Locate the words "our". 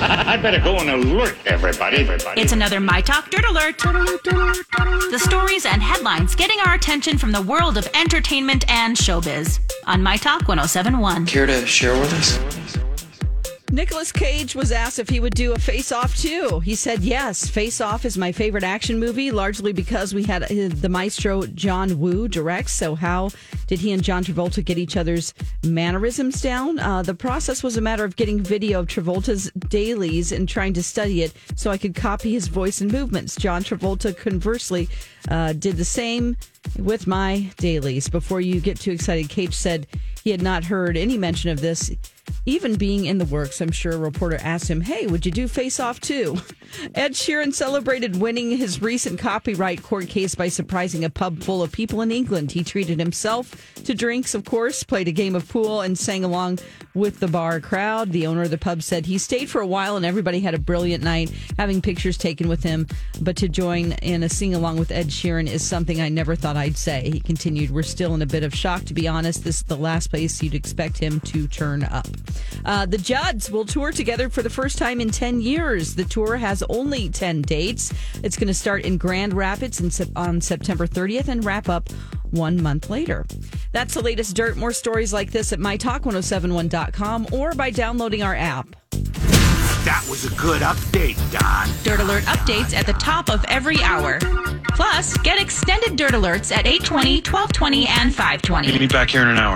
6.60-6.72, 88.22-88.34